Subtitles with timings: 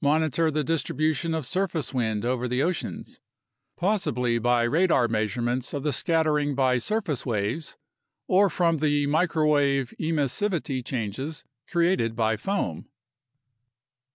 [0.00, 3.20] Monitor the distribution of surface wind over the oceans,
[3.76, 7.76] possibly by radar measurements of the scattering by surface waves
[8.26, 12.88] or from the microwave emissivity changes created by foam.